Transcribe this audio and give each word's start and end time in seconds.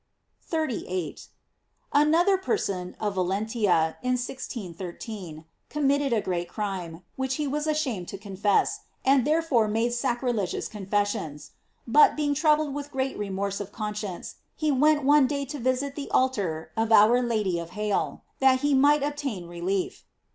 * 0.27 0.39
38.— 0.41 1.27
Another 1.93 2.35
person, 2.35 2.95
of 2.99 3.13
Valentia, 3.13 3.97
in 4.01 4.13
1613, 4.17 5.45
committed 5.69 6.11
a 6.11 6.21
great 6.23 6.49
crime, 6.49 7.03
which 7.17 7.35
he 7.35 7.45
was 7.45 7.67
ashamed 7.67 8.07
to 8.07 8.17
confess, 8.17 8.79
and 9.05 9.25
therefore 9.27 9.67
made 9.67 9.93
sacrilegious 9.93 10.67
con 10.67 10.87
fessions. 10.87 11.51
But, 11.85 12.15
being 12.15 12.33
troubled 12.33 12.73
with 12.73 12.91
great 12.91 13.15
remorse 13.15 13.59
of 13.59 13.71
conscience, 13.71 14.37
he 14.55 14.71
went 14.71 15.03
one 15.03 15.27
day 15.27 15.45
to 15.45 15.59
visit 15.59 15.93
the 15.93 16.09
altar 16.09 16.71
of 16.75 16.91
Our 16.91 17.21
Lady 17.21 17.59
of 17.59 17.69
Halle, 17.77 18.23
that 18.39 18.61
he 18.61 18.73
might 18.73 19.03
obtain 19.03 19.47
re 19.47 19.61
lief. 19.61 20.03